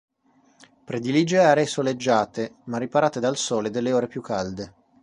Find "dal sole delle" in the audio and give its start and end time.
3.19-3.93